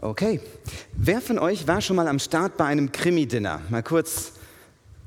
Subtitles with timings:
[0.00, 0.40] Okay.
[0.92, 3.62] Wer von euch war schon mal am Start bei einem Krimi-Dinner?
[3.68, 4.30] Mal kurz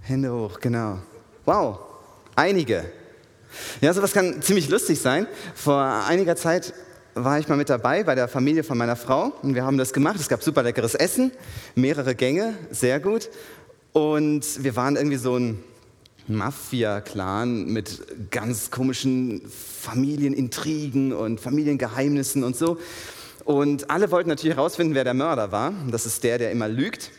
[0.01, 0.97] Hände hoch, genau.
[1.45, 1.79] Wow,
[2.35, 2.83] einige.
[3.79, 5.27] Ja, sowas kann ziemlich lustig sein.
[5.55, 6.73] Vor einiger Zeit
[7.13, 9.93] war ich mal mit dabei bei der Familie von meiner Frau und wir haben das
[9.93, 10.19] gemacht.
[10.19, 11.31] Es gab super leckeres Essen,
[11.73, 13.29] mehrere Gänge, sehr gut.
[13.93, 15.63] Und wir waren irgendwie so ein
[16.27, 19.41] Mafia-Clan mit ganz komischen
[19.81, 22.77] Familienintrigen und Familiengeheimnissen und so.
[23.45, 25.73] Und alle wollten natürlich herausfinden, wer der Mörder war.
[25.89, 27.11] Das ist der, der immer lügt.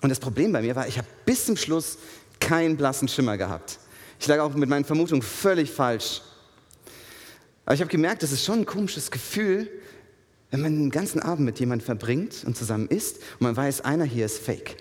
[0.00, 1.98] Und das Problem bei mir war, ich habe bis zum Schluss
[2.40, 3.78] keinen blassen Schimmer gehabt.
[4.18, 6.22] Ich lag auch mit meinen Vermutungen völlig falsch.
[7.64, 9.70] Aber ich habe gemerkt, das ist schon ein komisches Gefühl,
[10.50, 14.04] wenn man den ganzen Abend mit jemandem verbringt und zusammen isst und man weiß, einer
[14.04, 14.76] hier ist fake.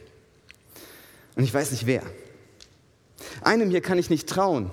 [1.36, 2.04] Und ich weiß nicht wer.
[3.42, 4.70] Einem hier kann ich nicht trauen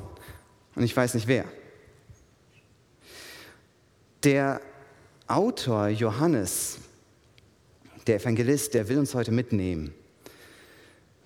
[0.74, 1.44] und ich weiß nicht wer.
[4.24, 4.60] Der
[5.28, 6.78] Autor Johannes,
[8.06, 9.92] der Evangelist, der will uns heute mitnehmen.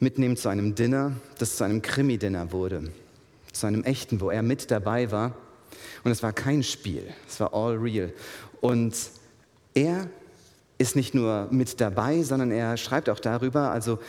[0.01, 2.91] Mitnehmen zu einem Dinner, das zu einem Krimi-Dinner wurde.
[3.53, 5.37] Zu einem echten, wo er mit dabei war.
[6.03, 8.13] Und es war kein Spiel, es war all real.
[8.61, 8.97] Und
[9.73, 10.11] er
[10.79, 14.01] ist nicht nur mit dabei, sondern er schreibt auch darüber, also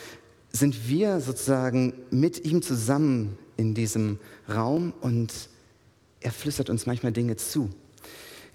[0.52, 4.18] sind wir sozusagen mit ihm zusammen in diesem
[4.50, 5.32] Raum und
[6.20, 7.70] er flüstert uns manchmal Dinge zu,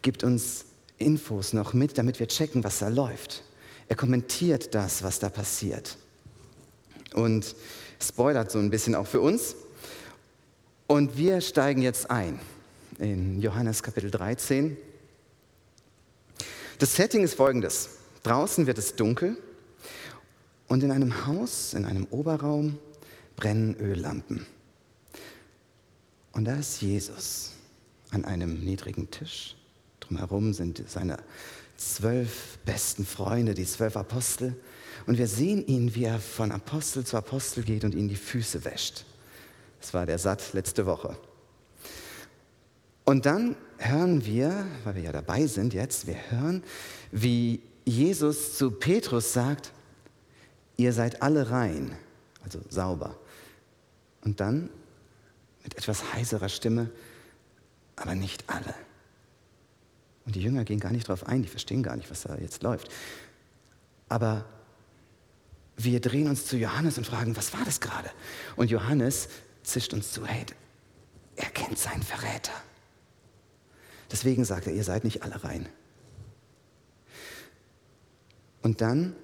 [0.02, 0.64] gibt uns
[0.98, 3.42] Infos noch mit, damit wir checken, was da läuft.
[3.88, 5.96] Er kommentiert das, was da passiert.
[7.14, 7.54] Und
[8.00, 9.56] spoilert so ein bisschen auch für uns.
[10.86, 12.38] Und wir steigen jetzt ein
[12.98, 14.76] in Johannes Kapitel 13.
[16.78, 17.90] Das Setting ist folgendes.
[18.22, 19.36] Draußen wird es dunkel
[20.66, 22.78] und in einem Haus, in einem Oberraum,
[23.36, 24.46] brennen Öllampen.
[26.32, 27.52] Und da ist Jesus
[28.10, 29.57] an einem niedrigen Tisch
[30.08, 31.18] Drumherum sind seine
[31.76, 34.56] zwölf besten Freunde, die zwölf Apostel.
[35.06, 38.64] Und wir sehen ihn, wie er von Apostel zu Apostel geht und ihnen die Füße
[38.64, 39.04] wäscht.
[39.80, 41.16] Das war der Satt letzte Woche.
[43.04, 46.62] Und dann hören wir, weil wir ja dabei sind jetzt, wir hören,
[47.12, 49.72] wie Jesus zu Petrus sagt,
[50.76, 51.96] ihr seid alle rein,
[52.44, 53.18] also sauber.
[54.22, 54.68] Und dann
[55.62, 56.90] mit etwas heiserer Stimme,
[57.96, 58.74] aber nicht alle.
[60.28, 62.62] Und die Jünger gehen gar nicht darauf ein, die verstehen gar nicht, was da jetzt
[62.62, 62.90] läuft.
[64.10, 64.44] Aber
[65.78, 68.10] wir drehen uns zu Johannes und fragen, was war das gerade?
[68.54, 69.30] Und Johannes
[69.62, 70.44] zischt uns zu, hey,
[71.34, 72.52] er kennt seinen Verräter.
[74.12, 75.66] Deswegen sagt er, ihr seid nicht alle rein.
[78.60, 79.16] Und dann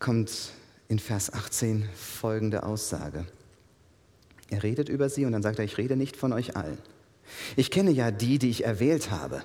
[0.00, 0.50] kommt
[0.88, 3.24] in Vers 18 folgende Aussage.
[4.50, 6.78] Er redet über sie und dann sagt er, ich rede nicht von euch allen.
[7.56, 9.44] Ich kenne ja die, die ich erwählt habe.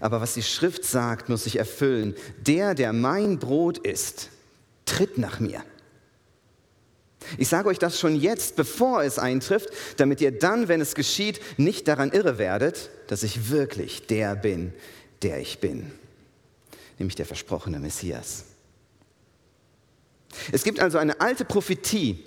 [0.00, 2.14] Aber was die Schrift sagt, muss sich erfüllen.
[2.38, 4.30] Der, der mein Brot isst,
[4.84, 5.62] tritt nach mir.
[7.38, 11.40] Ich sage euch das schon jetzt, bevor es eintrifft, damit ihr dann, wenn es geschieht,
[11.58, 14.72] nicht daran irre werdet, dass ich wirklich der bin,
[15.22, 15.90] der ich bin,
[16.98, 18.44] nämlich der versprochene Messias.
[20.52, 22.22] Es gibt also eine alte Prophetie,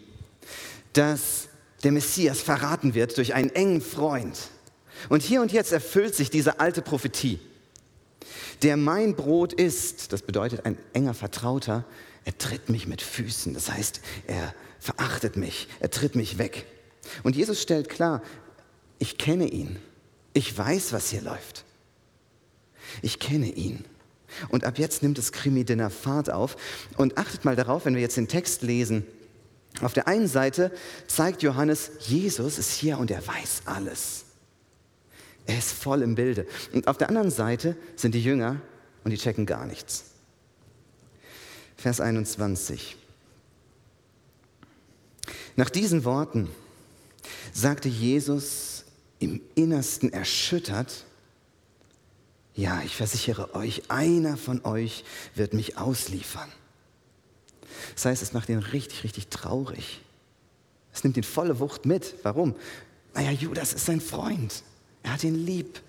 [0.93, 1.47] dass
[1.83, 4.37] der Messias verraten wird durch einen engen Freund,
[5.07, 7.39] und hier und jetzt erfüllt sich diese alte Prophetie.
[8.61, 11.85] Der mein Brot ist, das bedeutet ein enger Vertrauter,
[12.25, 13.53] er tritt mich mit Füßen.
[13.53, 16.65] Das heißt, er verachtet mich, er tritt mich weg.
[17.23, 18.21] Und Jesus stellt klar,
[18.97, 19.79] ich kenne ihn.
[20.33, 21.63] Ich weiß, was hier läuft.
[23.01, 23.85] Ich kenne ihn.
[24.49, 26.55] Und ab jetzt nimmt das Krimi-Dinner Fahrt auf.
[26.97, 29.05] Und achtet mal darauf, wenn wir jetzt den Text lesen.
[29.81, 30.71] Auf der einen Seite
[31.07, 34.25] zeigt Johannes, Jesus ist hier und er weiß alles.
[35.49, 36.45] Er ist voll im Bilde.
[36.73, 38.61] Und auf der anderen Seite sind die Jünger
[39.03, 40.11] und die checken gar nichts.
[41.75, 42.95] Vers 21.
[45.55, 46.51] Nach diesen Worten
[47.51, 48.85] sagte Jesus
[49.17, 51.05] im Innersten erschüttert,
[52.53, 55.03] ja, ich versichere euch, einer von euch
[55.33, 56.51] wird mich ausliefern.
[57.95, 60.01] Das heißt, es macht ihn richtig, richtig traurig.
[60.93, 62.13] Es nimmt ihn volle Wucht mit.
[62.21, 62.53] Warum?
[63.15, 64.61] Naja, Judas ist sein Freund.
[65.09, 65.81] Er hat ihn lieb.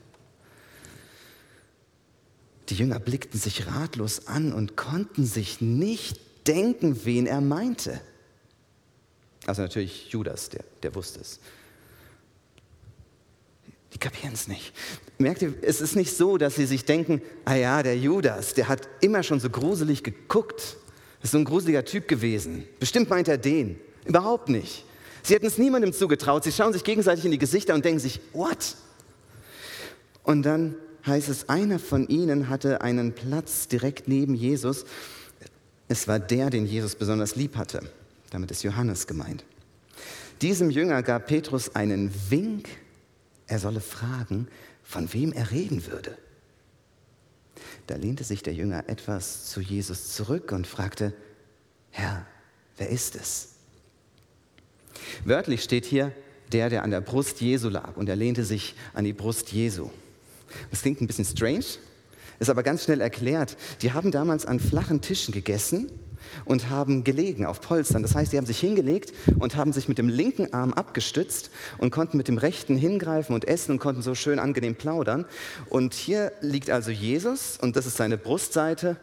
[2.70, 8.00] Die Jünger blickten sich ratlos an und konnten sich nicht denken, wen er meinte.
[9.44, 11.38] Also natürlich Judas, der, der wusste es.
[13.92, 14.72] Die kapieren es nicht.
[15.18, 18.68] Merkt ihr, es ist nicht so, dass sie sich denken, ah ja, der Judas, der
[18.68, 20.78] hat immer schon so gruselig geguckt.
[21.20, 22.64] Das ist so ein gruseliger Typ gewesen.
[22.78, 23.78] Bestimmt meint er den.
[24.06, 24.86] Überhaupt nicht.
[25.22, 26.44] Sie hätten es niemandem zugetraut.
[26.44, 28.76] Sie schauen sich gegenseitig in die Gesichter und denken sich, what?
[30.22, 30.76] Und dann
[31.06, 34.84] heißt es, einer von ihnen hatte einen Platz direkt neben Jesus.
[35.88, 37.82] Es war der, den Jesus besonders lieb hatte.
[38.30, 39.44] Damit ist Johannes gemeint.
[40.40, 42.68] Diesem Jünger gab Petrus einen Wink,
[43.46, 44.48] er solle fragen,
[44.82, 46.16] von wem er reden würde.
[47.86, 51.12] Da lehnte sich der Jünger etwas zu Jesus zurück und fragte,
[51.90, 52.26] Herr,
[52.76, 53.56] wer ist es?
[55.24, 56.12] Wörtlich steht hier,
[56.52, 59.90] der, der an der Brust Jesu lag und er lehnte sich an die Brust Jesu.
[60.70, 61.64] Das klingt ein bisschen strange,
[62.38, 63.56] ist aber ganz schnell erklärt.
[63.82, 65.90] Die haben damals an flachen Tischen gegessen
[66.44, 68.02] und haben gelegen auf Polstern.
[68.02, 71.90] Das heißt, sie haben sich hingelegt und haben sich mit dem linken Arm abgestützt und
[71.90, 75.26] konnten mit dem rechten hingreifen und essen und konnten so schön angenehm plaudern.
[75.68, 78.96] Und hier liegt also Jesus und das ist seine Brustseite.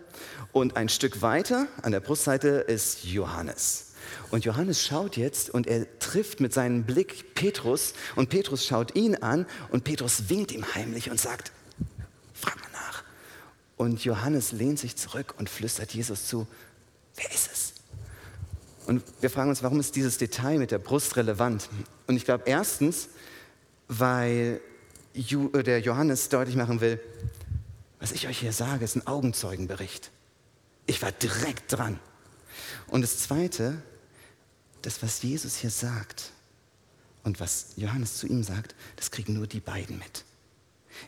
[0.52, 3.87] Und ein Stück weiter an der Brustseite ist Johannes.
[4.32, 9.16] Und Johannes schaut jetzt und er trifft mit seinem Blick Petrus und Petrus schaut ihn
[9.16, 11.52] an und Petrus winkt ihm heimlich und sagt,
[12.34, 13.04] frag mal nach.
[13.78, 16.48] Und Johannes lehnt sich zurück und flüstert Jesus zu,
[17.16, 17.74] wer ist es?
[18.88, 21.70] Und wir fragen uns, warum ist dieses Detail mit der Brust relevant?
[22.08, 23.10] Und ich glaube erstens,
[23.90, 24.62] weil
[25.14, 27.00] äh, der Johannes deutlich machen will,
[28.00, 30.12] was ich euch hier sage, ist ein Augenzeugenbericht.
[30.86, 32.00] Ich war direkt dran.
[32.88, 33.82] Und das Zweite,
[34.82, 36.32] das, was Jesus hier sagt
[37.24, 40.24] und was Johannes zu ihm sagt, das kriegen nur die beiden mit.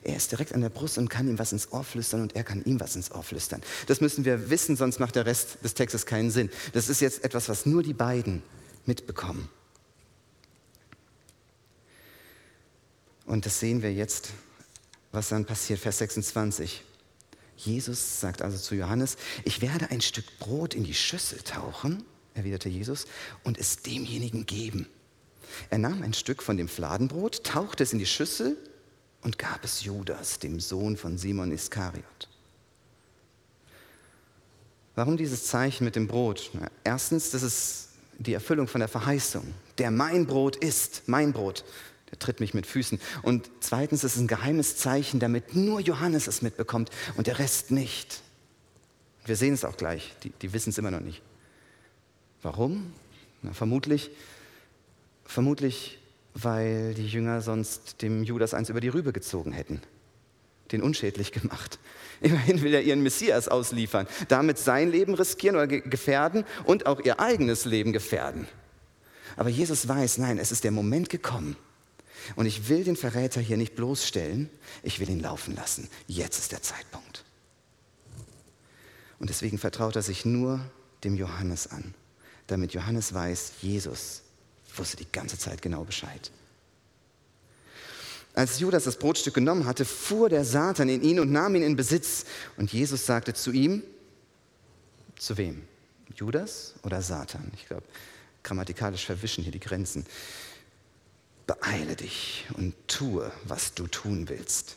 [0.03, 2.43] Er ist direkt an der Brust und kann ihm was ins Ohr flüstern und er
[2.43, 3.61] kann ihm was ins Ohr flüstern.
[3.87, 6.49] Das müssen wir wissen, sonst macht der Rest des Textes keinen Sinn.
[6.73, 8.43] Das ist jetzt etwas, was nur die beiden
[8.85, 9.49] mitbekommen.
[13.25, 14.29] Und das sehen wir jetzt,
[15.11, 16.83] was dann passiert, Vers 26.
[17.57, 22.03] Jesus sagt also zu Johannes, ich werde ein Stück Brot in die Schüssel tauchen,
[22.39, 23.05] erwiderte Jesus,
[23.43, 24.87] und es demjenigen geben.
[25.69, 28.57] Er nahm ein Stück von dem Fladenbrot, tauchte es in die Schüssel
[29.21, 32.27] und gab es Judas, dem Sohn von Simon Iskariot.
[34.95, 36.51] Warum dieses Zeichen mit dem Brot?
[36.83, 39.45] Erstens, das ist die Erfüllung von der Verheißung.
[39.77, 41.63] Der mein Brot ist, mein Brot,
[42.11, 42.99] der tritt mich mit Füßen.
[43.21, 47.71] Und zweitens, es ist ein geheimes Zeichen, damit nur Johannes es mitbekommt und der Rest
[47.71, 48.21] nicht.
[49.25, 51.21] Wir sehen es auch gleich, die, die wissen es immer noch nicht.
[52.41, 52.93] Warum?
[53.41, 54.11] Na, vermutlich,
[55.25, 55.99] vermutlich
[56.33, 59.81] weil die Jünger sonst dem Judas eins über die Rübe gezogen hätten,
[60.71, 61.79] den unschädlich gemacht.
[62.21, 67.19] Immerhin will er ihren Messias ausliefern, damit sein Leben riskieren oder gefährden und auch ihr
[67.19, 68.47] eigenes Leben gefährden.
[69.37, 71.55] Aber Jesus weiß, nein, es ist der Moment gekommen.
[72.35, 74.49] Und ich will den Verräter hier nicht bloßstellen,
[74.83, 75.89] ich will ihn laufen lassen.
[76.07, 77.23] Jetzt ist der Zeitpunkt.
[79.19, 80.59] Und deswegen vertraut er sich nur
[81.03, 81.93] dem Johannes an,
[82.51, 84.21] damit Johannes weiß, Jesus
[84.75, 86.31] wusste die ganze Zeit genau Bescheid.
[88.33, 91.75] Als Judas das Brotstück genommen hatte, fuhr der Satan in ihn und nahm ihn in
[91.75, 92.25] Besitz.
[92.57, 93.83] Und Jesus sagte zu ihm,
[95.17, 95.63] zu wem?
[96.15, 97.51] Judas oder Satan?
[97.55, 97.85] Ich glaube,
[98.43, 100.05] grammatikalisch verwischen hier die Grenzen.
[101.47, 104.75] Beeile dich und tue, was du tun willst.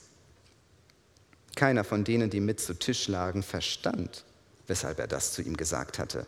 [1.54, 4.24] Keiner von denen, die mit zu Tisch lagen, verstand,
[4.66, 6.26] weshalb er das zu ihm gesagt hatte.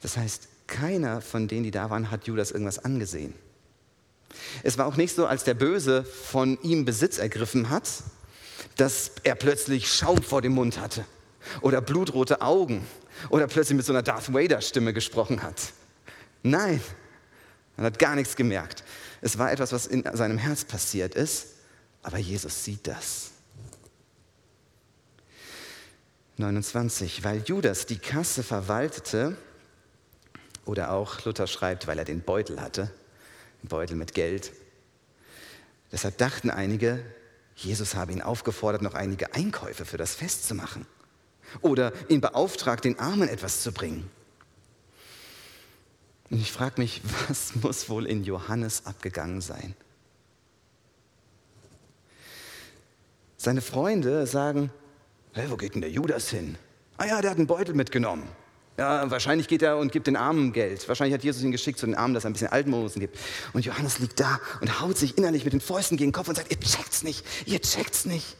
[0.00, 3.34] Das heißt, keiner von denen, die da waren, hat Judas irgendwas angesehen.
[4.62, 7.88] Es war auch nicht so, als der Böse von ihm Besitz ergriffen hat,
[8.76, 11.04] dass er plötzlich Schaum vor dem Mund hatte
[11.60, 12.86] oder blutrote Augen
[13.28, 15.72] oder plötzlich mit so einer Darth Vader-Stimme gesprochen hat.
[16.42, 16.80] Nein,
[17.76, 18.84] man hat gar nichts gemerkt.
[19.20, 21.48] Es war etwas, was in seinem Herz passiert ist,
[22.02, 23.30] aber Jesus sieht das.
[26.36, 27.22] 29.
[27.22, 29.36] Weil Judas die Kasse verwaltete,
[30.64, 32.90] oder auch Luther schreibt, weil er den Beutel hatte,
[33.62, 34.52] den Beutel mit Geld.
[35.92, 37.04] Deshalb dachten einige,
[37.56, 40.86] Jesus habe ihn aufgefordert, noch einige Einkäufe für das Fest zu machen.
[41.62, 44.08] Oder ihn beauftragt, den Armen etwas zu bringen.
[46.30, 49.74] Und ich frage mich, was muss wohl in Johannes abgegangen sein?
[53.36, 54.70] Seine Freunde sagen,
[55.32, 56.56] hey, wo geht denn der Judas hin?
[56.98, 58.28] Ah ja, der hat einen Beutel mitgenommen.
[58.80, 60.88] Ja, wahrscheinlich geht er und gibt den Armen Geld.
[60.88, 63.18] Wahrscheinlich hat Jesus ihn geschickt zu den Armen, dass er ein bisschen Almosen gibt.
[63.52, 66.36] Und Johannes liegt da und haut sich innerlich mit den Fäusten gegen den Kopf und
[66.36, 68.38] sagt, ihr checkt's nicht, ihr checkt's nicht.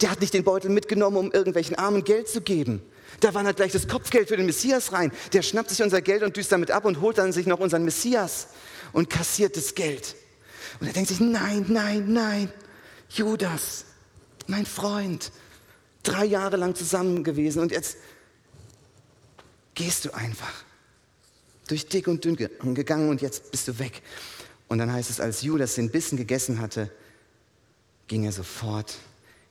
[0.00, 2.80] Der hat nicht den Beutel mitgenommen, um irgendwelchen Armen Geld zu geben.
[3.20, 5.12] Da war halt gleich das Kopfgeld für den Messias rein.
[5.34, 7.84] Der schnappt sich unser Geld und düst damit ab und holt dann sich noch unseren
[7.84, 8.48] Messias
[8.94, 10.16] und kassiert das Geld.
[10.80, 12.50] Und er denkt sich, nein, nein, nein,
[13.10, 13.84] Judas,
[14.46, 15.30] mein Freund,
[16.02, 17.98] drei Jahre lang zusammen gewesen und jetzt
[19.74, 20.64] gehst du einfach
[21.68, 24.02] durch dick und dünn gegangen und jetzt bist du weg.
[24.68, 26.90] Und dann heißt es, als Judas den Bissen gegessen hatte,
[28.06, 28.96] ging er sofort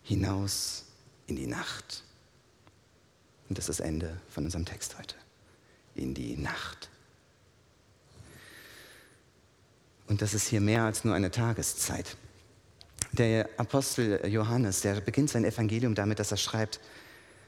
[0.03, 0.85] hinaus
[1.27, 2.03] in die Nacht.
[3.49, 5.15] Und das ist das Ende von unserem Text heute.
[5.95, 6.89] In die Nacht.
[10.07, 12.17] Und das ist hier mehr als nur eine Tageszeit.
[13.11, 16.79] Der Apostel Johannes, der beginnt sein Evangelium damit, dass er schreibt,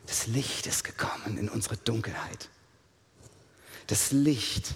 [0.06, 2.50] das Licht ist gekommen in unsere Dunkelheit.
[3.88, 4.74] Das Licht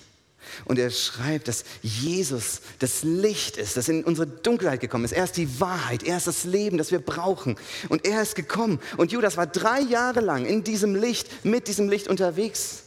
[0.65, 5.13] und er schreibt, dass Jesus das Licht ist, das in unsere Dunkelheit gekommen ist.
[5.13, 7.55] Er ist die Wahrheit, er ist das Leben, das wir brauchen.
[7.89, 8.79] Und er ist gekommen.
[8.97, 12.83] Und Judas war drei Jahre lang in diesem Licht, mit diesem Licht unterwegs.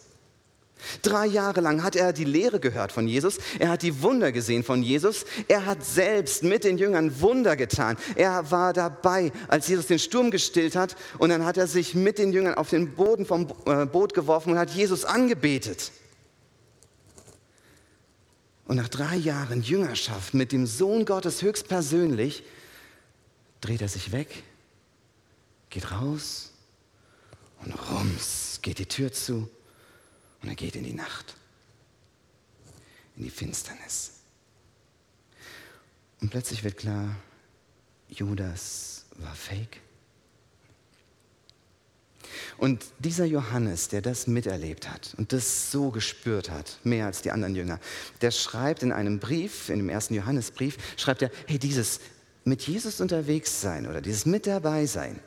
[1.02, 4.64] Drei Jahre lang hat er die Lehre gehört von Jesus, er hat die Wunder gesehen
[4.64, 7.96] von Jesus, er hat selbst mit den Jüngern Wunder getan.
[8.16, 12.18] Er war dabei, als Jesus den Sturm gestillt hat und dann hat er sich mit
[12.18, 15.92] den Jüngern auf den Boden vom äh, Boot geworfen und hat Jesus angebetet.
[18.64, 22.44] Und nach drei Jahren Jüngerschaft mit dem Sohn Gottes höchstpersönlich
[23.60, 24.42] dreht er sich weg,
[25.70, 26.52] geht raus
[27.64, 29.50] und rums geht die Tür zu
[30.42, 31.36] und er geht in die Nacht,
[33.16, 34.12] in die Finsternis.
[36.20, 37.16] Und plötzlich wird klar,
[38.08, 39.81] Judas war fake.
[42.58, 47.30] Und dieser Johannes, der das miterlebt hat und das so gespürt hat, mehr als die
[47.30, 47.78] anderen Jünger,
[48.20, 52.00] der schreibt in einem Brief, in dem ersten Johannesbrief, schreibt er, hey, dieses
[52.44, 55.20] mit Jesus unterwegs sein oder dieses mit dabei sein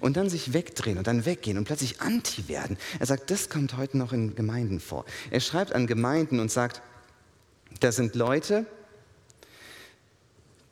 [0.00, 2.76] und dann sich wegdrehen und dann weggehen und plötzlich anti werden.
[2.98, 5.04] Er sagt, das kommt heute noch in Gemeinden vor.
[5.30, 6.82] Er schreibt an Gemeinden und sagt,
[7.80, 8.66] da sind Leute,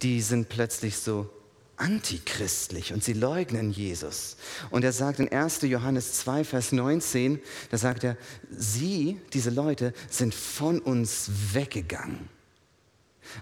[0.02, 1.30] die sind plötzlich so
[1.76, 4.37] antichristlich und sie leugnen Jesus.
[4.71, 5.62] Und er sagt in 1.
[5.62, 7.40] Johannes 2, Vers 19,
[7.71, 8.16] da sagt er,
[8.50, 12.28] sie, diese Leute, sind von uns weggegangen,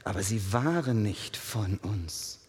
[0.03, 2.41] aber sie waren nicht von uns.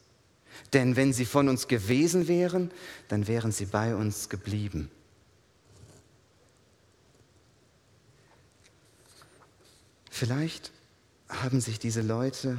[0.73, 2.71] Denn wenn sie von uns gewesen wären,
[3.07, 4.89] dann wären sie bei uns geblieben.
[10.09, 10.71] Vielleicht
[11.27, 12.57] haben sich diese Leute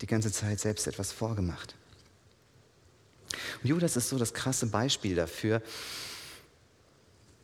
[0.00, 1.77] die ganze Zeit selbst etwas vorgemacht.
[3.62, 5.62] Und Judas ist so das krasse Beispiel dafür,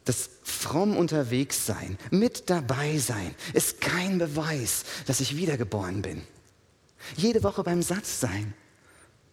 [0.04, 6.22] das fromm unterwegs sein, mit dabei sein, ist kein Beweis, dass ich wiedergeboren bin.
[7.16, 8.54] Jede Woche beim Satz sein,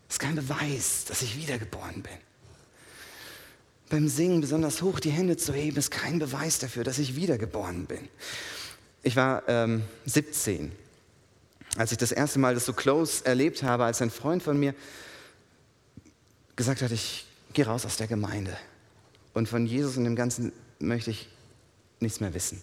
[0.09, 2.17] ist kein Beweis, dass ich wiedergeboren bin.
[3.89, 7.85] Beim Singen besonders hoch die Hände zu heben, ist kein Beweis dafür, dass ich wiedergeboren
[7.85, 8.07] bin.
[9.03, 10.71] Ich war ähm, 17,
[11.75, 14.73] als ich das erste Mal das so close erlebt habe, als ein Freund von mir
[16.55, 18.55] gesagt hat, ich gehe raus aus der Gemeinde
[19.33, 21.29] und von Jesus und dem Ganzen möchte ich
[21.99, 22.61] nichts mehr wissen.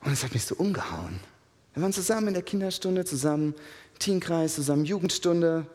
[0.00, 1.20] Und es hat mich so umgehauen.
[1.74, 3.54] Wir waren zusammen in der Kinderstunde, zusammen
[3.98, 5.66] Teenkreis, zusammen Jugendstunde.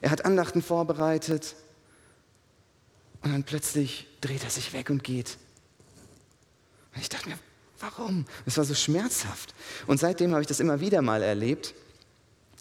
[0.00, 1.54] Er hat Andachten vorbereitet.
[3.22, 5.36] Und dann plötzlich dreht er sich weg und geht.
[6.94, 7.38] Und ich dachte mir,
[7.78, 8.26] warum?
[8.46, 9.54] Es war so schmerzhaft.
[9.86, 11.74] Und seitdem habe ich das immer wieder mal erlebt.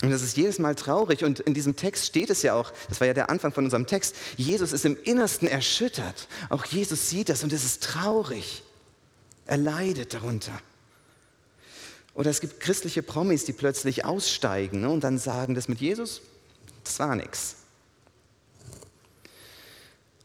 [0.02, 1.24] Und das ist jedes Mal traurig.
[1.26, 3.86] Und in diesem Text steht es ja auch, das war ja der Anfang von unserem
[3.86, 6.28] Text, Jesus ist im Innersten erschüttert.
[6.50, 8.64] Auch Jesus sieht das und es ist traurig.
[9.46, 10.58] Er leidet darunter.
[12.14, 16.22] Oder es gibt christliche Promis, die plötzlich aussteigen ne, und dann sagen, das mit Jesus,
[16.84, 17.56] das war nichts.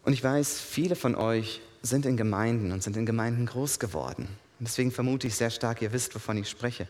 [0.03, 4.27] Und ich weiß, viele von euch sind in Gemeinden und sind in Gemeinden groß geworden.
[4.59, 6.87] Und deswegen vermute ich sehr stark, ihr wisst, wovon ich spreche.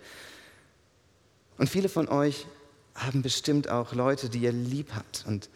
[1.58, 2.46] Und viele von euch
[2.96, 5.50] haben bestimmt auch Leute, die ihr lieb habt und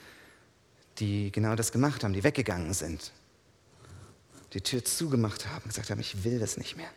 [1.00, 3.13] die genau das gemacht haben, die weggegangen sind,
[4.53, 6.89] die Tür zugemacht haben, gesagt haben, ich will das nicht mehr.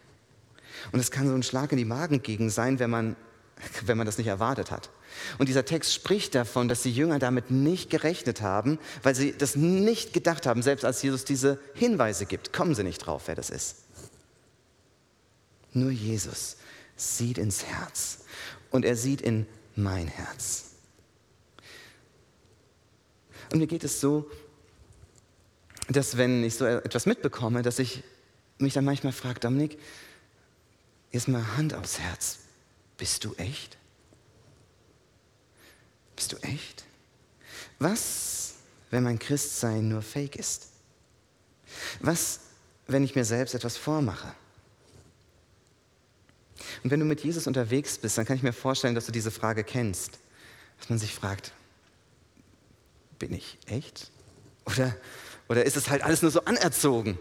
[0.90, 3.16] Und es kann so ein Schlag in die Magengegend sein, wenn man,
[3.86, 4.90] wenn man das nicht erwartet hat.
[5.38, 9.54] Und dieser Text spricht davon, dass die Jünger damit nicht gerechnet haben, weil sie das
[9.54, 12.52] nicht gedacht haben, selbst als Jesus diese Hinweise gibt.
[12.52, 13.76] Kommen sie nicht drauf, wer das ist.
[15.74, 16.56] Nur Jesus
[16.96, 18.24] sieht ins Herz
[18.70, 20.70] und er sieht in mein Herz.
[23.52, 24.30] Und mir geht es so,
[25.88, 28.02] dass wenn ich so etwas mitbekomme, dass ich
[28.58, 29.78] mich dann manchmal frage, Dominik,
[31.10, 32.38] jetzt mal Hand aufs Herz,
[32.96, 33.76] bist du echt?
[36.16, 36.84] Bist du echt?
[37.78, 38.54] Was,
[38.90, 40.68] wenn mein Christsein nur Fake ist?
[42.00, 42.40] Was,
[42.86, 44.34] wenn ich mir selbst etwas vormache?
[46.82, 49.30] Und wenn du mit Jesus unterwegs bist, dann kann ich mir vorstellen, dass du diese
[49.30, 50.18] Frage kennst.
[50.78, 51.52] Dass man sich fragt,
[53.18, 54.10] bin ich echt?
[54.64, 54.96] Oder,
[55.48, 57.18] oder ist es halt alles nur so anerzogen?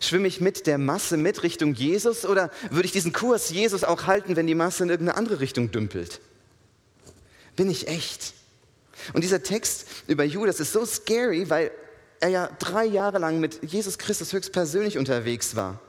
[0.00, 4.06] Schwimme ich mit der Masse mit Richtung Jesus oder würde ich diesen Kurs Jesus auch
[4.06, 6.20] halten, wenn die Masse in irgendeine andere Richtung dümpelt?
[7.56, 8.34] Bin ich echt?
[9.14, 11.70] Und dieser Text über Judas ist so scary, weil
[12.20, 15.80] er ja drei Jahre lang mit Jesus Christus höchstpersönlich unterwegs war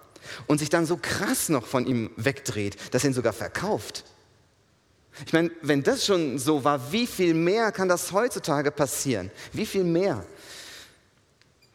[0.48, 4.04] und sich dann so krass noch von ihm wegdreht, dass er ihn sogar verkauft.
[5.26, 9.32] Ich meine, wenn das schon so war, wie viel mehr kann das heutzutage passieren?
[9.52, 10.26] Wie viel mehr?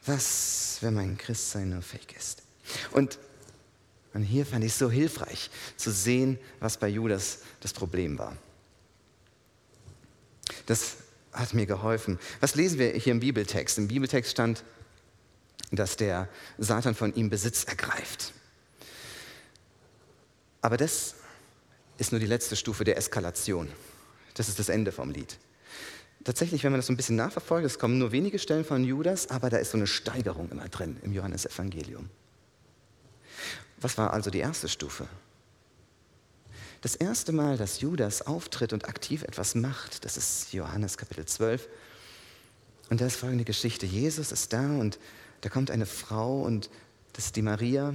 [0.05, 2.41] Was, wenn mein Christsein nur fake ist?
[2.91, 3.19] Und,
[4.13, 8.35] und hier fand ich es so hilfreich zu sehen, was bei Judas das Problem war.
[10.65, 10.97] Das
[11.31, 12.19] hat mir geholfen.
[12.39, 13.77] Was lesen wir hier im Bibeltext?
[13.77, 14.63] Im Bibeltext stand,
[15.71, 18.33] dass der Satan von ihm Besitz ergreift.
[20.61, 21.15] Aber das
[21.97, 23.69] ist nur die letzte Stufe der Eskalation.
[24.33, 25.37] Das ist das Ende vom Lied.
[26.23, 29.29] Tatsächlich, wenn man das so ein bisschen nachverfolgt, es kommen nur wenige Stellen von Judas,
[29.29, 32.09] aber da ist so eine Steigerung immer drin im Johannesevangelium.
[33.79, 35.07] Was war also die erste Stufe?
[36.81, 41.67] Das erste Mal, dass Judas auftritt und aktiv etwas macht, das ist Johannes Kapitel 12.
[42.89, 43.85] Und da ist folgende Geschichte.
[43.85, 44.99] Jesus ist da und
[45.41, 46.69] da kommt eine Frau und
[47.13, 47.93] das ist die Maria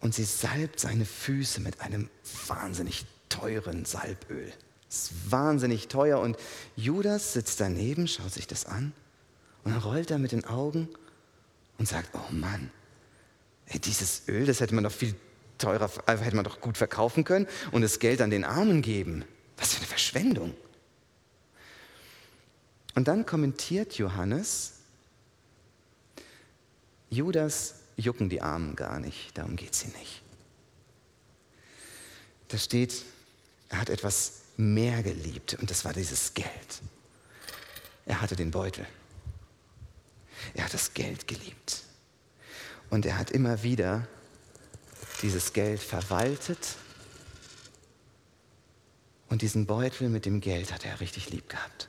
[0.00, 2.10] und sie salbt seine Füße mit einem
[2.46, 4.52] wahnsinnig teuren Salböl.
[4.88, 6.36] Das ist wahnsinnig teuer und
[6.76, 8.92] Judas sitzt daneben, schaut sich das an
[9.64, 10.88] und dann rollt er mit den Augen
[11.78, 12.70] und sagt, oh Mann,
[13.66, 15.14] ey, dieses Öl, das hätte man doch viel
[15.58, 19.24] teurer, also hätte man doch gut verkaufen können und das Geld an den Armen geben.
[19.56, 20.54] Was für eine Verschwendung.
[22.94, 24.75] Und dann kommentiert Johannes,
[27.10, 30.22] Judas jucken die Armen gar nicht, darum geht es ihm nicht.
[32.48, 33.04] Da steht,
[33.68, 36.82] er hat etwas mehr geliebt und das war dieses Geld.
[38.04, 38.86] Er hatte den Beutel.
[40.54, 41.82] Er hat das Geld geliebt.
[42.88, 44.06] Und er hat immer wieder
[45.22, 46.76] dieses Geld verwaltet
[49.28, 51.88] und diesen Beutel mit dem Geld hat er richtig lieb gehabt.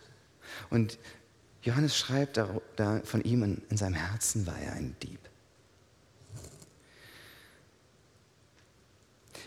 [0.69, 0.97] Und
[1.67, 5.19] Johannes schreibt da, von ihm, in, in seinem Herzen war er ein Dieb.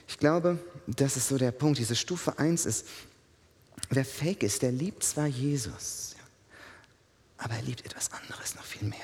[0.07, 1.79] Ich glaube, das ist so der Punkt.
[1.79, 2.87] Diese Stufe 1 ist,
[3.89, 6.15] wer fake ist, der liebt zwar Jesus,
[7.39, 8.99] aber er liebt etwas anderes noch viel mehr.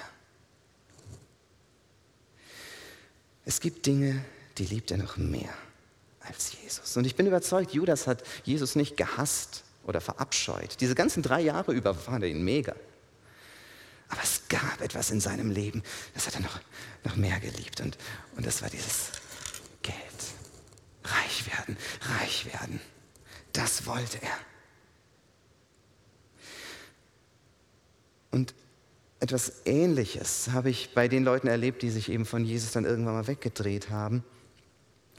[3.46, 4.22] Es gibt Dinge,
[4.58, 5.54] die liebt er noch mehr
[6.20, 6.98] als Jesus.
[6.98, 10.78] Und ich bin überzeugt, Judas hat Jesus nicht gehasst oder verabscheut.
[10.80, 12.74] Diese ganzen drei Jahre über fand er ihn mega.
[14.08, 15.82] Aber es gab etwas in seinem Leben,
[16.14, 16.60] das hat er noch,
[17.04, 17.80] noch mehr geliebt.
[17.80, 17.98] Und,
[18.36, 19.10] und das war dieses
[19.82, 19.96] Geld.
[21.04, 21.76] Reich werden,
[22.20, 22.80] reich werden.
[23.52, 24.38] Das wollte er.
[28.30, 28.54] Und
[29.18, 33.14] etwas Ähnliches habe ich bei den Leuten erlebt, die sich eben von Jesus dann irgendwann
[33.14, 34.22] mal weggedreht haben.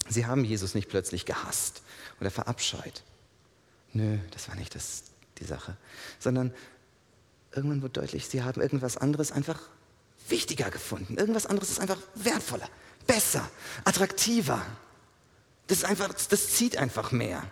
[0.07, 1.81] Sie haben Jesus nicht plötzlich gehasst
[2.21, 3.03] oder verabscheut.
[3.93, 5.03] Nö, das war nicht das,
[5.39, 5.75] die Sache.
[6.19, 6.53] Sondern
[7.57, 9.59] irgendwann wurde deutlich, sie haben irgendwas anderes einfach
[10.29, 11.17] wichtiger gefunden.
[11.17, 12.69] Irgendwas anderes ist einfach wertvoller,
[13.05, 13.49] besser,
[13.83, 14.65] attraktiver.
[15.67, 17.43] Das, ist einfach, das zieht einfach mehr.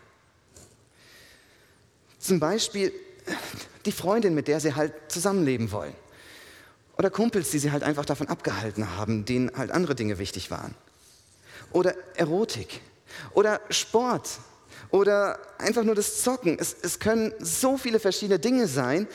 [2.20, 2.94] Zum Beispiel
[3.86, 5.94] die Freundin, mit der sie halt zusammenleben wollen.
[6.98, 10.76] Oder Kumpels, die sie halt einfach davon abgehalten haben, denen halt andere Dinge wichtig waren
[11.72, 12.82] oder Erotik
[13.34, 14.40] oder Sport
[14.90, 16.58] oder einfach nur das Zocken.
[16.60, 19.08] Es, es, können so viele verschiedene Dinge sein.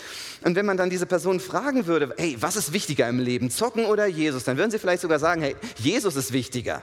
[0.43, 3.87] Und wenn man dann diese Person fragen würde, hey, was ist wichtiger im Leben, Zocken
[3.87, 6.83] oder Jesus, dann würden sie vielleicht sogar sagen, hey, Jesus ist wichtiger.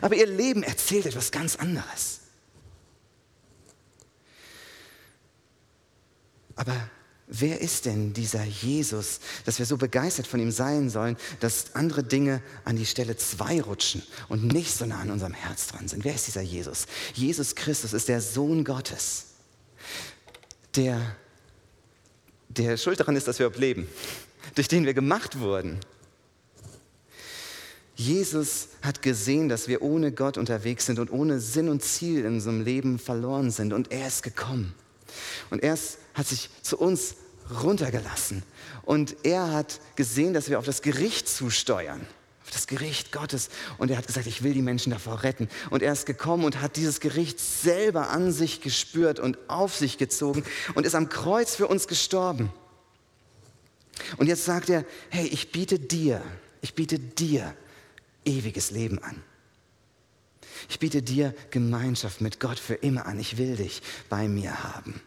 [0.00, 2.20] Aber ihr Leben erzählt etwas ganz anderes.
[6.56, 6.74] Aber
[7.30, 12.02] Wer ist denn dieser Jesus, dass wir so begeistert von ihm sein sollen, dass andere
[12.02, 16.04] Dinge an die Stelle zwei rutschen und nicht so nah an unserem Herz dran sind?
[16.04, 16.86] Wer ist dieser Jesus?
[17.12, 19.26] Jesus Christus ist der Sohn Gottes,
[20.74, 21.00] der,
[22.48, 23.86] der schuld daran ist, dass wir überhaupt leben,
[24.54, 25.80] durch den wir gemacht wurden.
[27.94, 32.34] Jesus hat gesehen, dass wir ohne Gott unterwegs sind und ohne Sinn und Ziel in
[32.34, 33.72] unserem Leben verloren sind.
[33.72, 34.72] Und er ist gekommen.
[35.50, 35.78] Und er
[36.14, 37.14] hat sich zu uns
[37.62, 38.42] runtergelassen.
[38.82, 42.06] Und er hat gesehen, dass wir auf das Gericht zusteuern,
[42.44, 43.48] auf das Gericht Gottes.
[43.78, 45.48] Und er hat gesagt, ich will die Menschen davor retten.
[45.70, 49.98] Und er ist gekommen und hat dieses Gericht selber an sich gespürt und auf sich
[49.98, 52.50] gezogen und ist am Kreuz für uns gestorben.
[54.16, 56.22] Und jetzt sagt er, hey, ich biete dir,
[56.60, 57.54] ich biete dir
[58.24, 59.22] ewiges Leben an.
[60.68, 63.18] Ich biete dir Gemeinschaft mit Gott für immer an.
[63.18, 65.00] Ich will dich bei mir haben.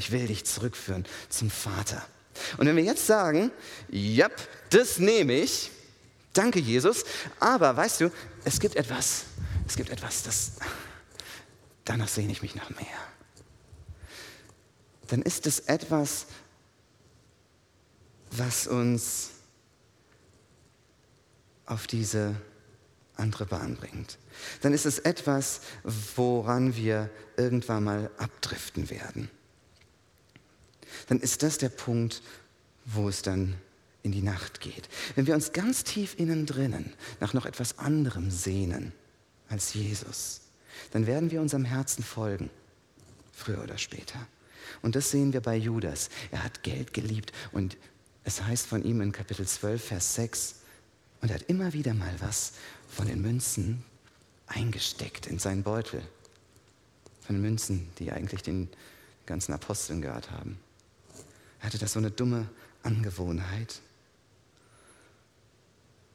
[0.00, 2.02] Ich will dich zurückführen zum Vater.
[2.56, 3.50] Und wenn wir jetzt sagen,
[3.90, 4.30] ja,
[4.70, 5.70] das nehme ich,
[6.32, 7.04] danke Jesus,
[7.38, 8.10] aber weißt du,
[8.46, 9.24] es gibt etwas,
[9.68, 10.52] es gibt etwas, das,
[11.84, 12.86] danach sehne ich mich noch mehr.
[15.08, 16.24] Dann ist es etwas,
[18.30, 19.32] was uns
[21.66, 22.36] auf diese
[23.16, 24.16] andere Bahn bringt,
[24.62, 25.60] dann ist es etwas,
[26.16, 29.30] woran wir irgendwann mal abdriften werden.
[31.08, 32.22] Dann ist das der Punkt,
[32.84, 33.54] wo es dann
[34.02, 34.88] in die Nacht geht.
[35.14, 38.92] Wenn wir uns ganz tief innen drinnen nach noch etwas anderem sehnen
[39.48, 40.40] als Jesus,
[40.92, 42.50] dann werden wir unserem Herzen folgen,
[43.32, 44.26] früher oder später.
[44.82, 46.08] Und das sehen wir bei Judas.
[46.30, 47.76] Er hat Geld geliebt und
[48.24, 50.54] es heißt von ihm in Kapitel 12, Vers 6,
[51.20, 52.52] und er hat immer wieder mal was
[52.88, 53.84] von den Münzen
[54.46, 56.02] eingesteckt in seinen Beutel.
[57.20, 58.68] Von den Münzen, die eigentlich den
[59.26, 60.58] ganzen Aposteln gehört haben.
[61.60, 62.48] Er hatte das so eine dumme
[62.82, 63.80] Angewohnheit.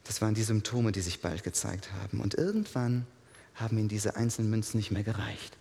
[0.04, 2.20] Das waren die Symptome, die sich bald gezeigt haben.
[2.20, 3.08] Und irgendwann
[3.56, 5.58] haben ihm diese einzelnen Münzen nicht mehr gereicht.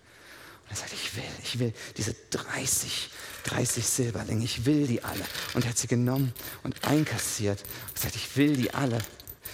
[0.64, 3.11] Und er sagte, ich will, ich will diese 30,
[3.44, 5.25] 30 Silberlinge, ich will die alle.
[5.55, 8.99] Und er hat sie genommen und einkassiert und gesagt, ich will die alle,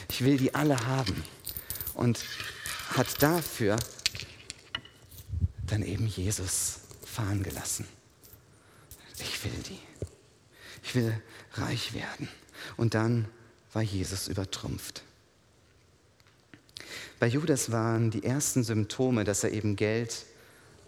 [0.09, 1.23] ich will die alle haben.
[1.95, 2.25] Und
[2.91, 3.77] hat dafür
[5.67, 7.87] dann eben Jesus fahren gelassen.
[9.19, 9.79] Ich will die.
[10.83, 11.21] Ich will
[11.55, 12.29] reich werden.
[12.77, 13.29] Und dann
[13.73, 15.03] war Jesus übertrumpft.
[17.19, 20.25] Bei Judas waren die ersten Symptome, dass er eben Geld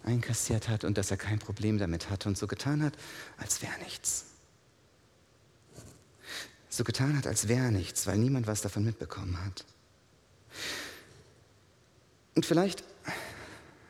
[0.05, 2.95] einkassiert hat und dass er kein Problem damit hatte und so getan hat,
[3.37, 4.25] als wäre nichts.
[6.69, 9.65] So getan hat, als wäre nichts, weil niemand was davon mitbekommen hat.
[12.35, 12.83] Und vielleicht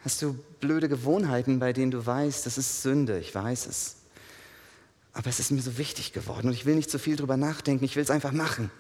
[0.05, 3.97] hast du blöde Gewohnheiten, bei denen du weißt, das ist Sünde, ich weiß es.
[5.13, 7.85] Aber es ist mir so wichtig geworden und ich will nicht so viel drüber nachdenken,
[7.85, 8.71] ich will es einfach machen.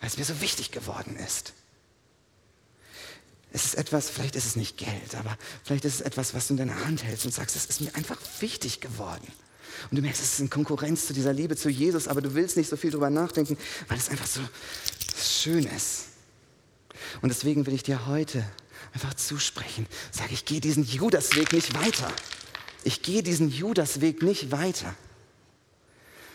[0.00, 1.54] Weil es mir so wichtig geworden ist.
[3.50, 6.54] Es ist etwas, vielleicht ist es nicht Geld, aber vielleicht ist es etwas, was du
[6.54, 9.26] in deiner Hand hältst und sagst, es ist mir einfach wichtig geworden.
[9.90, 12.56] Und du merkst, es ist in Konkurrenz zu dieser Liebe zu Jesus, aber du willst
[12.56, 13.56] nicht so viel drüber nachdenken,
[13.88, 14.40] weil es einfach so
[15.16, 16.06] schön ist.
[17.22, 18.44] Und deswegen will ich dir heute
[18.92, 19.86] einfach zusprechen.
[20.10, 22.12] Sag, ich gehe diesen Judasweg nicht weiter.
[22.88, 24.94] Ich gehe diesen Judasweg nicht weiter.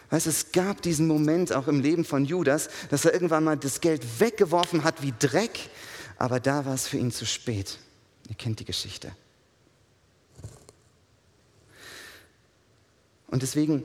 [0.09, 3.81] Weißt, es gab diesen Moment auch im Leben von Judas, dass er irgendwann mal das
[3.81, 5.69] Geld weggeworfen hat wie Dreck
[6.17, 7.79] aber da war es für ihn zu spät.
[8.29, 9.13] Ihr kennt die Geschichte.
[13.27, 13.83] Und deswegen,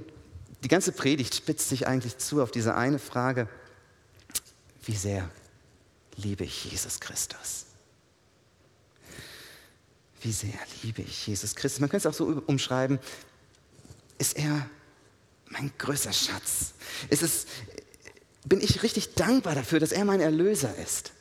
[0.63, 3.49] die ganze Predigt spitzt sich eigentlich zu auf diese eine Frage,
[4.85, 5.29] wie sehr
[6.17, 7.67] liebe ich Jesus Christus?
[10.23, 11.81] Wie sehr liebe ich Jesus Christus?
[11.81, 12.99] Man könnte es auch so umschreiben,
[14.19, 14.69] ist er
[15.47, 16.73] mein größter Schatz?
[17.09, 17.47] Ist es,
[18.45, 21.13] bin ich richtig dankbar dafür, dass er mein Erlöser ist?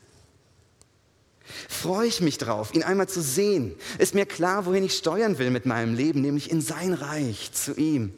[1.68, 3.76] freue ich mich drauf, ihn einmal zu sehen.
[3.98, 7.76] Ist mir klar, wohin ich steuern will mit meinem Leben, nämlich in sein Reich, zu
[7.76, 8.14] ihm.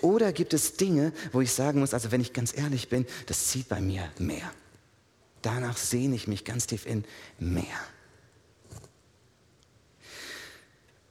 [0.00, 3.48] Oder gibt es Dinge, wo ich sagen muss, also wenn ich ganz ehrlich bin, das
[3.48, 4.50] zieht bei mir mehr.
[5.42, 7.04] Danach sehne ich mich ganz tief in
[7.38, 7.64] mehr.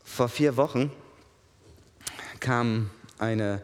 [0.10, 0.92] Vor vier Wochen
[2.40, 3.62] kam eine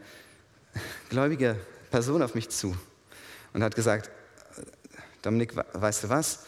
[1.09, 1.59] gläubige
[1.91, 2.77] Person auf mich zu
[3.53, 4.09] und hat gesagt,
[5.21, 6.45] Dominik, weißt du was?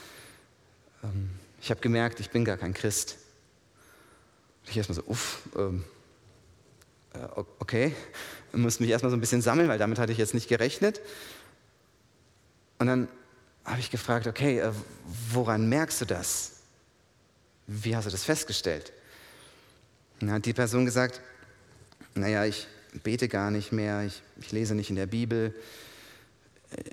[1.04, 1.30] ähm,
[1.62, 3.18] ich habe gemerkt, ich bin gar kein Christ.
[4.64, 5.84] Und ich erstmal so, uff, ähm,
[7.14, 7.20] äh,
[7.60, 7.96] okay,
[8.54, 11.02] ich musste mich erstmal so ein bisschen sammeln, weil damit hatte ich jetzt nicht gerechnet.
[12.80, 13.08] Und dann
[13.66, 14.72] habe ich gefragt, okay, äh,
[15.32, 16.54] woran merkst du das?
[17.66, 18.94] Wie hast du das festgestellt?
[20.20, 21.22] Dann hat die Person gesagt,
[22.16, 22.68] naja, ich
[23.04, 25.54] bete gar nicht mehr, ich, ich lese nicht in der Bibel,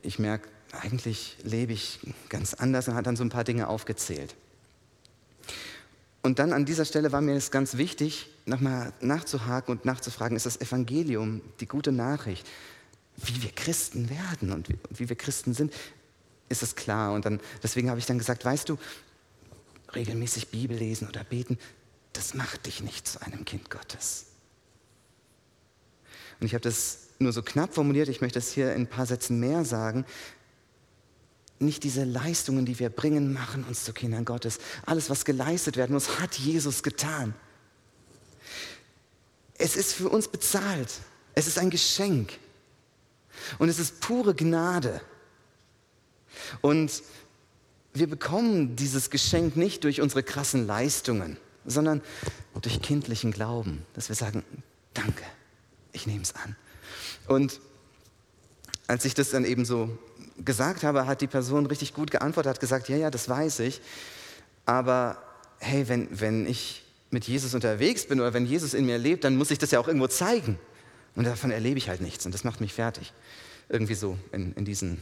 [0.03, 4.35] ich merke, eigentlich lebe ich ganz anders und hat dann so ein paar Dinge aufgezählt.
[6.23, 10.47] Und dann an dieser Stelle war mir es ganz wichtig, nochmal nachzuhaken und nachzufragen, ist
[10.47, 12.47] das Evangelium, die gute Nachricht,
[13.17, 15.73] wie wir Christen werden und wie, wie wir Christen sind,
[16.49, 17.13] ist es klar.
[17.13, 18.79] Und dann, deswegen habe ich dann gesagt, weißt du,
[19.95, 21.59] regelmäßig Bibel lesen oder beten,
[22.15, 24.27] das macht dich nicht zu einem Kind Gottes.
[26.41, 29.07] Und ich habe das nur so knapp formuliert, ich möchte es hier in ein paar
[29.07, 30.05] Sätzen mehr sagen
[31.61, 34.59] nicht diese Leistungen, die wir bringen, machen uns zu Kindern Gottes.
[34.87, 37.35] Alles, was geleistet werden muss, hat Jesus getan.
[39.57, 40.93] Es ist für uns bezahlt.
[41.35, 42.39] Es ist ein Geschenk.
[43.59, 45.01] Und es ist pure Gnade.
[46.61, 47.03] Und
[47.93, 52.03] wir bekommen dieses Geschenk nicht durch unsere krassen Leistungen, sondern
[52.61, 54.45] durch kindlichen Glauben, dass wir sagen,
[54.93, 55.25] danke,
[55.93, 56.57] ich nehme es an.
[57.27, 57.61] Und
[58.87, 59.99] als ich das dann eben so
[60.45, 63.81] gesagt habe, hat die Person richtig gut geantwortet, hat gesagt, ja, ja, das weiß ich.
[64.67, 65.23] Aber
[65.59, 69.37] hey, wenn, wenn ich mit Jesus unterwegs bin oder wenn Jesus in mir lebt, dann
[69.37, 70.59] muss ich das ja auch irgendwo zeigen.
[71.15, 73.13] Und davon erlebe ich halt nichts und das macht mich fertig.
[73.69, 74.99] Irgendwie so in, in diesen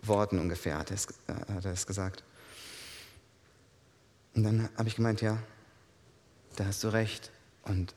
[0.00, 2.22] Worten ungefähr hat er, es, äh, hat er es gesagt.
[4.34, 5.38] Und dann habe ich gemeint, ja,
[6.58, 7.30] da hast du recht.
[7.62, 7.94] Und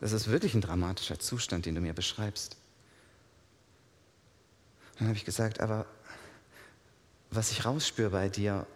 [0.00, 2.56] das ist wirklich ein dramatischer Zustand, den du mir beschreibst.
[4.98, 5.86] Dann habe ich gesagt, aber
[7.30, 8.66] was ich rausspüre bei dir,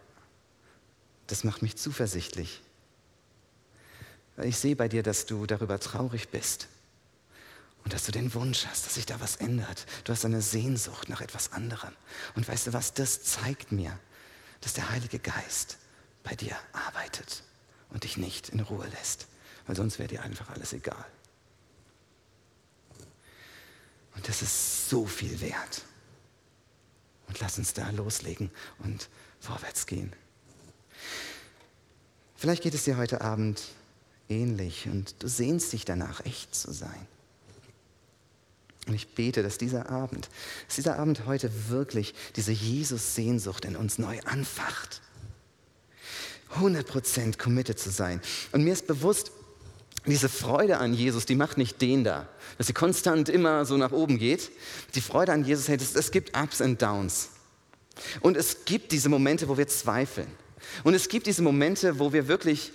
[1.26, 2.62] das macht mich zuversichtlich.
[4.42, 6.68] Ich sehe bei dir, dass du darüber traurig bist
[7.84, 9.86] und dass du den Wunsch hast, dass sich da was ändert.
[10.04, 11.92] Du hast eine Sehnsucht nach etwas anderem.
[12.34, 13.98] Und weißt du was, das zeigt mir,
[14.60, 15.78] dass der Heilige Geist
[16.22, 17.42] bei dir arbeitet
[17.90, 19.28] und dich nicht in Ruhe lässt,
[19.66, 21.04] weil sonst wäre dir einfach alles egal.
[24.14, 25.82] Und das ist so viel wert.
[27.28, 29.08] Und lass uns da loslegen und
[29.40, 30.12] vorwärts gehen.
[32.36, 33.62] Vielleicht geht es dir heute Abend
[34.28, 37.06] ähnlich und du sehnst dich danach, echt zu sein.
[38.86, 40.28] Und ich bete, dass dieser Abend,
[40.66, 45.02] dass dieser Abend heute wirklich diese Jesus-Sehnsucht in uns neu anfacht.
[46.60, 48.20] 100% committed zu sein.
[48.52, 49.32] Und mir ist bewusst,
[50.06, 53.92] diese Freude an Jesus, die macht nicht den da, dass sie konstant immer so nach
[53.92, 54.50] oben geht.
[54.94, 57.30] Die Freude an Jesus, hey, es gibt Ups und Downs.
[58.20, 60.28] Und es gibt diese Momente, wo wir zweifeln.
[60.84, 62.72] Und es gibt diese Momente, wo wir wirklich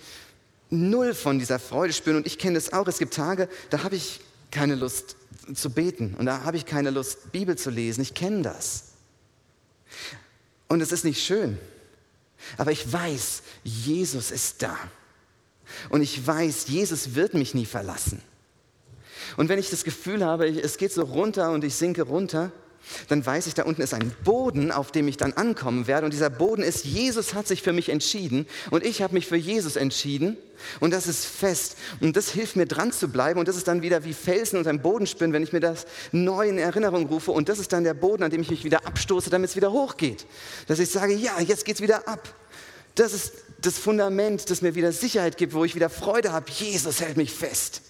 [0.70, 2.16] null von dieser Freude spüren.
[2.16, 2.86] Und ich kenne das auch.
[2.88, 5.16] Es gibt Tage, da habe ich keine Lust
[5.54, 8.02] zu beten und da habe ich keine Lust, Bibel zu lesen.
[8.02, 8.92] Ich kenne das.
[10.68, 11.58] Und es ist nicht schön.
[12.56, 14.76] Aber ich weiß, Jesus ist da.
[15.88, 18.20] Und ich weiß, Jesus wird mich nie verlassen.
[19.36, 22.52] Und wenn ich das Gefühl habe, es geht so runter und ich sinke runter,
[23.08, 26.04] dann weiß ich, da unten ist ein Boden, auf dem ich dann ankommen werde.
[26.04, 29.36] Und dieser Boden ist, Jesus hat sich für mich entschieden und ich habe mich für
[29.36, 30.36] Jesus entschieden.
[30.80, 31.76] Und das ist fest.
[32.00, 33.40] Und das hilft mir dran zu bleiben.
[33.40, 35.86] Und das ist dann wieder wie Felsen unter dem Boden spinnen, wenn ich mir das
[36.12, 37.32] neu in Erinnerung rufe.
[37.32, 39.72] Und das ist dann der Boden, an dem ich mich wieder abstoße, damit es wieder
[39.72, 40.26] hochgeht.
[40.68, 42.32] Dass ich sage, ja, jetzt geht es wieder ab.
[42.94, 46.50] Das ist das Fundament, das mir wieder Sicherheit gibt, wo ich wieder Freude habe.
[46.50, 47.82] Jesus hält mich fest.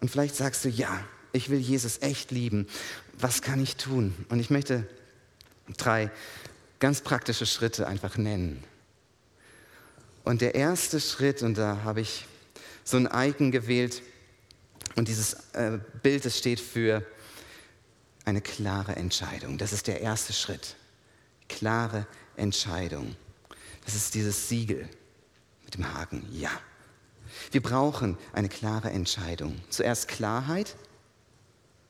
[0.00, 1.04] Und vielleicht sagst du, ja,
[1.38, 2.66] ich will Jesus echt lieben.
[3.18, 4.14] Was kann ich tun?
[4.28, 4.86] Und ich möchte
[5.76, 6.10] drei
[6.80, 8.62] ganz praktische Schritte einfach nennen.
[10.24, 12.26] Und der erste Schritt, und da habe ich
[12.84, 14.02] so ein Icon gewählt,
[14.96, 17.06] und dieses äh, Bild, das steht für
[18.24, 19.56] eine klare Entscheidung.
[19.56, 20.74] Das ist der erste Schritt.
[21.48, 23.14] Klare Entscheidung.
[23.84, 24.88] Das ist dieses Siegel
[25.64, 26.26] mit dem Haken.
[26.32, 26.50] Ja.
[27.52, 29.60] Wir brauchen eine klare Entscheidung.
[29.70, 30.74] Zuerst Klarheit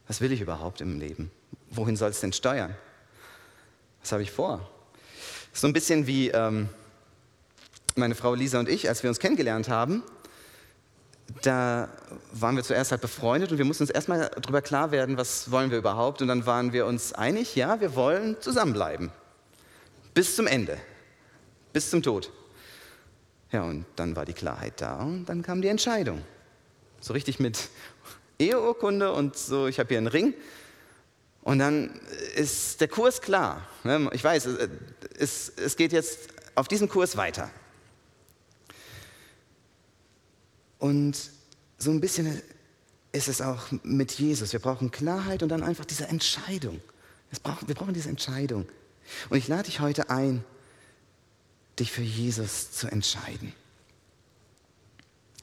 [0.09, 1.31] was will ich überhaupt im Leben?
[1.71, 2.75] Wohin soll es denn steuern?
[4.01, 4.69] Was habe ich vor?
[5.53, 6.69] So ein bisschen wie ähm,
[7.95, 10.03] meine Frau Lisa und ich, als wir uns kennengelernt haben.
[11.43, 11.91] Da
[12.33, 15.71] waren wir zuerst halt befreundet und wir mussten uns erstmal darüber klar werden, was wollen
[15.71, 16.23] wir überhaupt.
[16.23, 19.11] Und dann waren wir uns einig, ja, wir wollen zusammenbleiben.
[20.15, 20.79] Bis zum Ende.
[21.75, 22.33] Bis zum Tod.
[23.53, 26.23] Ja, und dann war die Klarheit da und dann kam die Entscheidung.
[27.01, 27.69] So richtig mit
[28.39, 30.35] Eheurkunde und so, ich habe hier einen Ring.
[31.43, 32.01] Und dann
[32.37, 33.67] ist der Kurs klar.
[33.85, 34.11] Ne?
[34.13, 34.49] Ich weiß,
[35.19, 37.51] es, es geht jetzt auf diesem Kurs weiter.
[40.79, 41.17] Und
[41.79, 42.41] so ein bisschen
[43.13, 44.53] ist es auch mit Jesus.
[44.53, 46.81] Wir brauchen Klarheit und dann einfach diese Entscheidung.
[47.67, 48.69] wir brauchen diese Entscheidung.
[49.31, 50.45] Und ich lade dich heute ein,
[51.79, 53.53] dich für Jesus zu entscheiden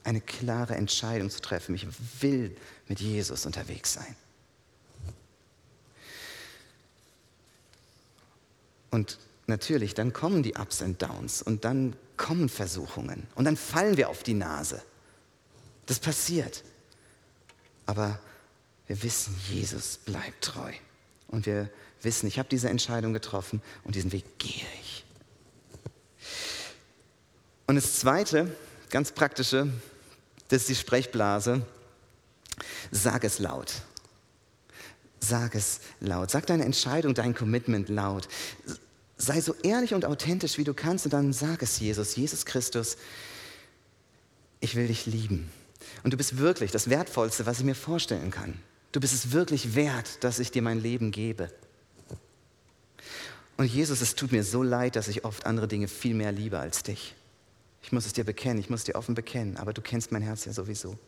[0.06, 1.74] eine klare Entscheidung zu treffen.
[1.74, 1.86] Ich
[2.20, 4.16] will mit Jesus unterwegs sein.
[8.90, 13.96] Und natürlich, dann kommen die Ups und Downs und dann kommen Versuchungen und dann fallen
[13.96, 14.80] wir auf die Nase.
[15.86, 16.62] Das passiert.
[17.84, 18.18] Aber
[18.86, 20.72] wir wissen, Jesus bleibt treu.
[21.28, 21.68] Und wir
[22.02, 25.04] wissen, ich habe diese Entscheidung getroffen und diesen Weg gehe ich.
[27.66, 28.56] Und das Zweite,
[28.90, 29.68] ganz praktische,
[30.48, 31.66] das ist die Sprechblase.
[32.90, 33.74] Sag es laut.
[35.20, 36.30] Sag es laut.
[36.30, 38.28] Sag deine Entscheidung, dein Commitment laut.
[39.16, 42.96] Sei so ehrlich und authentisch, wie du kannst, und dann sag es Jesus, Jesus Christus,
[44.60, 45.50] ich will dich lieben.
[46.02, 48.58] Und du bist wirklich das Wertvollste, was ich mir vorstellen kann.
[48.92, 51.50] Du bist es wirklich wert, dass ich dir mein Leben gebe.
[53.56, 56.58] Und Jesus, es tut mir so leid, dass ich oft andere Dinge viel mehr liebe
[56.58, 57.15] als dich.
[57.86, 60.20] Ich muss es dir bekennen, ich muss es dir offen bekennen, aber du kennst mein
[60.20, 60.98] Herz ja sowieso.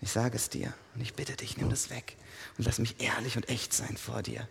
[0.00, 2.16] Ich sage es dir und ich bitte dich, nimm das weg
[2.58, 4.48] und lass mich ehrlich und echt sein vor dir.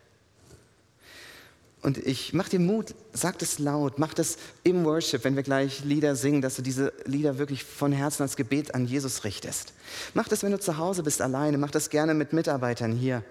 [1.81, 5.83] und ich mach dir Mut, sag das laut, mach das im Worship, wenn wir gleich
[5.83, 9.73] Lieder singen, dass du diese Lieder wirklich von Herzen als Gebet an Jesus richtest.
[10.13, 13.25] Mach das, wenn du zu Hause bist alleine, mach das gerne mit Mitarbeitern hier.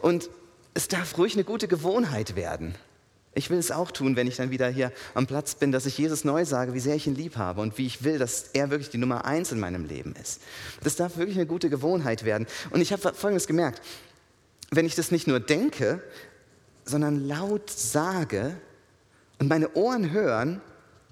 [0.00, 0.28] Und
[0.74, 2.74] es darf ruhig eine gute Gewohnheit werden.
[3.34, 5.96] Ich will es auch tun, wenn ich dann wieder hier am Platz bin, dass ich
[5.96, 8.70] Jesus neu sage, wie sehr ich ihn lieb habe und wie ich will, dass er
[8.70, 10.40] wirklich die Nummer eins in meinem Leben ist.
[10.82, 12.46] Das darf wirklich eine gute Gewohnheit werden.
[12.70, 13.82] Und ich habe Folgendes gemerkt.
[14.70, 16.02] Wenn ich das nicht nur denke,
[16.84, 18.56] sondern laut sage
[19.38, 20.60] und meine Ohren hören,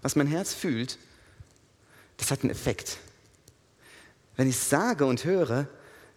[0.03, 0.99] was mein Herz fühlt,
[2.17, 2.99] das hat einen Effekt.
[4.37, 5.69] Wenn ich sage und höre,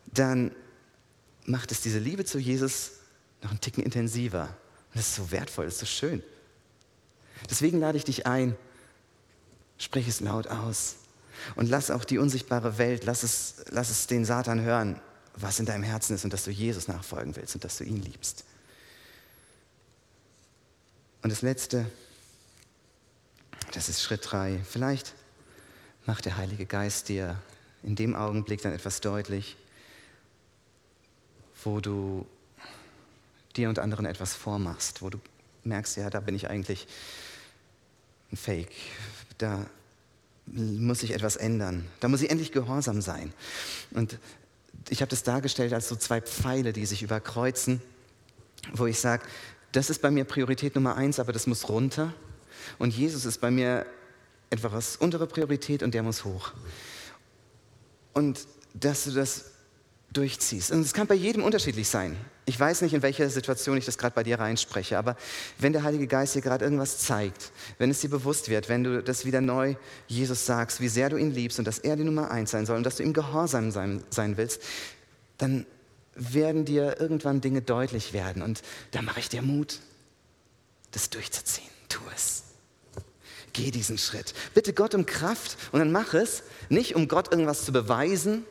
[0.08, 0.52] dann
[1.46, 2.92] macht es diese Liebe zu Jesus
[3.42, 4.56] noch einen Ticken intensiver.
[4.90, 6.24] Und das ist so wertvoll, das ist so schön.
[7.50, 8.56] Deswegen lade ich dich ein,
[9.78, 10.96] sprich es laut aus
[11.56, 15.00] und lass auch die unsichtbare Welt, lass es, lass es den Satan hören,
[15.36, 18.02] was in deinem Herzen ist und dass du Jesus nachfolgen willst und dass du ihn
[18.02, 18.44] liebst.
[21.22, 21.90] Und das Letzte,
[23.74, 24.60] das ist Schritt drei.
[24.70, 25.14] Vielleicht
[26.06, 27.42] macht der Heilige Geist dir
[27.84, 29.56] in dem Augenblick dann etwas deutlich,
[31.64, 32.26] wo du
[33.56, 35.20] dir und anderen etwas vormachst, wo du
[35.64, 36.88] merkst, ja, da bin ich eigentlich
[38.32, 38.72] ein Fake,
[39.38, 39.66] da
[40.46, 43.34] muss ich etwas ändern, da muss ich endlich gehorsam sein.
[43.92, 44.20] Und
[44.90, 47.82] ich habe das dargestellt als so zwei Pfeile, die sich überkreuzen,
[48.74, 49.24] wo ich sage,
[49.72, 52.14] das ist bei mir Priorität Nummer eins, aber das muss runter.
[52.78, 53.86] Und Jesus ist bei mir
[54.50, 56.52] etwas untere Priorität und der muss hoch.
[58.14, 59.46] Und dass du das
[60.12, 60.72] durchziehst.
[60.72, 62.18] Und es kann bei jedem unterschiedlich sein.
[62.50, 65.16] Ich weiß nicht, in welcher Situation ich das gerade bei dir reinspreche, aber
[65.60, 69.04] wenn der Heilige Geist dir gerade irgendwas zeigt, wenn es dir bewusst wird, wenn du
[69.04, 69.76] das wieder neu
[70.08, 72.78] Jesus sagst, wie sehr du ihn liebst und dass er die Nummer eins sein soll
[72.78, 74.64] und dass du ihm gehorsam sein, sein willst,
[75.38, 75.68] dann
[76.16, 78.42] werden dir irgendwann Dinge deutlich werden.
[78.42, 79.78] Und da mache ich dir Mut,
[80.90, 81.70] das durchzuziehen.
[81.88, 82.46] Tu es.
[83.54, 84.34] Geh diesen Schritt.
[84.56, 88.44] Bitte Gott um Kraft und dann mach es, nicht um Gott irgendwas zu beweisen,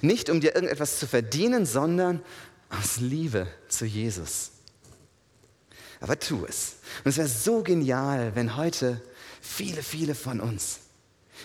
[0.00, 2.22] nicht um dir irgendetwas zu verdienen, sondern
[2.70, 4.50] aus Liebe zu Jesus.
[6.00, 6.76] Aber tu es.
[7.04, 9.00] Und es wäre so genial, wenn heute
[9.40, 10.80] viele, viele von uns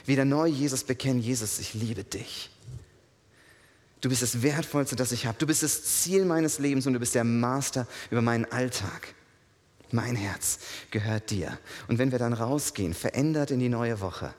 [0.06, 2.50] wieder neu Jesus bekennen, Jesus, ich liebe dich.
[4.02, 5.38] Du bist das Wertvollste, das ich habe.
[5.38, 9.14] Du bist das Ziel meines Lebens und du bist der Master über meinen Alltag.
[9.92, 11.58] Mein Herz gehört dir.
[11.88, 14.34] Und wenn wir dann rausgehen, verändert in die neue Woche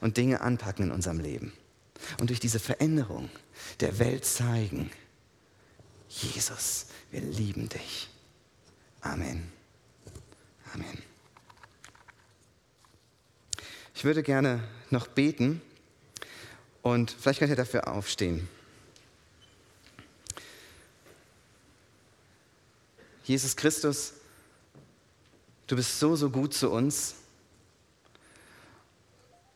[0.00, 1.52] und Dinge anpacken in unserem Leben
[2.20, 3.30] und durch diese Veränderung
[3.80, 4.90] der Welt zeigen,
[6.10, 8.08] Jesus, wir lieben dich.
[9.00, 9.50] Amen.
[10.74, 11.02] Amen.
[13.94, 15.62] Ich würde gerne noch beten
[16.82, 18.48] und vielleicht könnt ihr dafür aufstehen.
[23.24, 24.14] Jesus Christus,
[25.68, 27.14] du bist so, so gut zu uns,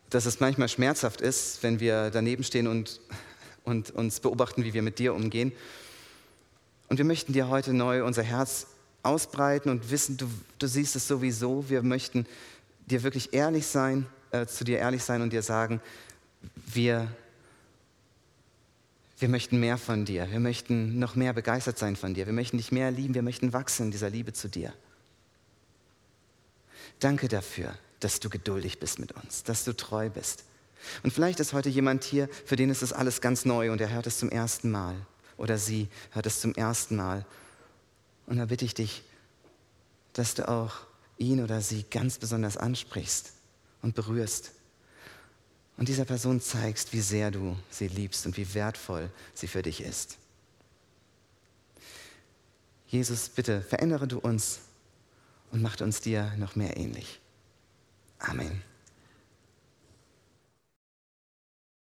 [0.09, 3.01] dass es manchmal schmerzhaft ist, wenn wir daneben stehen und,
[3.65, 5.51] und uns beobachten, wie wir mit dir umgehen.
[6.89, 8.67] Und wir möchten dir heute neu unser Herz
[9.03, 11.69] ausbreiten und wissen, du, du siehst es sowieso.
[11.69, 12.25] Wir möchten
[12.85, 15.81] dir wirklich ehrlich sein, äh, zu dir ehrlich sein und dir sagen,
[16.67, 17.07] wir
[19.17, 20.29] wir möchten mehr von dir.
[20.29, 22.25] Wir möchten noch mehr begeistert sein von dir.
[22.25, 23.13] Wir möchten dich mehr lieben.
[23.13, 24.73] Wir möchten wachsen in dieser Liebe zu dir.
[26.99, 30.43] Danke dafür, dass du geduldig bist mit uns, dass du treu bist.
[31.03, 33.89] Und vielleicht ist heute jemand hier, für den ist das alles ganz neu und er
[33.89, 34.95] hört es zum ersten Mal.
[35.37, 37.25] Oder sie hört es zum ersten Mal.
[38.25, 39.03] Und da bitte ich dich,
[40.13, 40.73] dass du auch
[41.17, 43.33] ihn oder sie ganz besonders ansprichst
[43.81, 44.51] und berührst
[45.77, 49.81] und dieser Person zeigst, wie sehr du sie liebst und wie wertvoll sie für dich
[49.81, 50.17] ist.
[52.87, 54.59] Jesus, bitte verändere du uns
[55.51, 57.19] und macht uns dir noch mehr ähnlich.
[58.19, 58.61] Amen.